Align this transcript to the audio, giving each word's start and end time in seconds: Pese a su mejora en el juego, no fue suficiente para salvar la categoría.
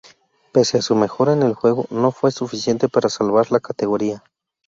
Pese 0.51 0.79
a 0.79 0.81
su 0.81 0.95
mejora 0.95 1.33
en 1.33 1.43
el 1.43 1.53
juego, 1.53 1.85
no 1.91 2.11
fue 2.11 2.31
suficiente 2.31 2.89
para 2.89 3.07
salvar 3.07 3.51
la 3.51 3.59
categoría. 3.59 4.23